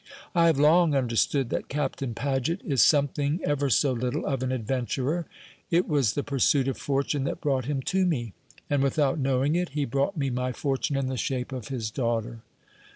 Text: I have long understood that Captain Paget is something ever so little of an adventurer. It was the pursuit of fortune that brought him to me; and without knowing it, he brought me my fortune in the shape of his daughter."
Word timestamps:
I 0.33 0.47
have 0.47 0.57
long 0.57 0.95
understood 0.95 1.51
that 1.51 1.67
Captain 1.69 2.15
Paget 2.15 2.61
is 2.65 2.81
something 2.81 3.39
ever 3.43 3.69
so 3.69 3.91
little 3.91 4.25
of 4.25 4.41
an 4.41 4.51
adventurer. 4.51 5.27
It 5.69 5.87
was 5.87 6.13
the 6.13 6.23
pursuit 6.23 6.67
of 6.67 6.79
fortune 6.79 7.23
that 7.25 7.39
brought 7.39 7.65
him 7.65 7.83
to 7.83 8.03
me; 8.03 8.33
and 8.67 8.81
without 8.81 9.19
knowing 9.19 9.53
it, 9.53 9.69
he 9.77 9.85
brought 9.85 10.17
me 10.17 10.31
my 10.31 10.53
fortune 10.53 10.97
in 10.97 11.05
the 11.05 11.17
shape 11.17 11.51
of 11.51 11.67
his 11.67 11.91
daughter." 11.91 12.39